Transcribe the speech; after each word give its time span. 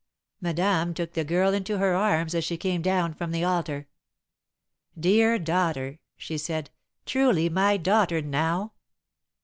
Madame 0.41 0.95
took 0.95 1.13
the 1.13 1.23
girl 1.23 1.53
into 1.53 1.77
her 1.77 1.93
arms 1.93 2.33
as 2.33 2.43
she 2.43 2.57
came 2.57 2.81
down 2.81 3.13
from 3.13 3.29
the 3.29 3.43
altar. 3.43 3.87
"Dear 4.99 5.37
daughter!" 5.37 5.99
she 6.17 6.39
said. 6.39 6.71
"Truly 7.05 7.49
my 7.49 7.77
daughter, 7.77 8.19
now!" 8.19 8.73